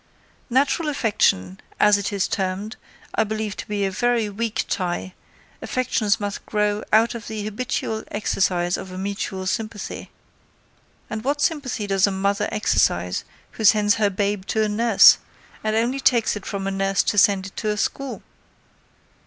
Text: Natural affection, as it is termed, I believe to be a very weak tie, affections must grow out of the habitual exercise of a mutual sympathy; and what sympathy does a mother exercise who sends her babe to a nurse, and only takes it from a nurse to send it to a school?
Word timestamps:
Natural 0.49 0.89
affection, 0.89 1.61
as 1.79 1.95
it 1.95 2.11
is 2.11 2.27
termed, 2.27 2.75
I 3.13 3.23
believe 3.23 3.55
to 3.57 3.67
be 3.67 3.85
a 3.85 3.91
very 3.91 4.29
weak 4.29 4.65
tie, 4.67 5.13
affections 5.61 6.19
must 6.19 6.43
grow 6.47 6.83
out 6.91 7.13
of 7.13 7.27
the 7.27 7.43
habitual 7.43 8.03
exercise 8.09 8.77
of 8.77 8.91
a 8.91 8.97
mutual 8.97 9.45
sympathy; 9.45 10.09
and 11.07 11.23
what 11.23 11.39
sympathy 11.39 11.85
does 11.85 12.07
a 12.07 12.11
mother 12.11 12.49
exercise 12.51 13.23
who 13.51 13.63
sends 13.63 13.93
her 14.01 14.09
babe 14.09 14.47
to 14.47 14.63
a 14.63 14.67
nurse, 14.67 15.19
and 15.63 15.75
only 15.75 15.99
takes 15.99 16.35
it 16.35 16.47
from 16.47 16.65
a 16.65 16.71
nurse 16.71 17.03
to 17.03 17.19
send 17.19 17.45
it 17.45 17.57
to 17.57 17.69
a 17.69 17.77
school? 17.77 18.23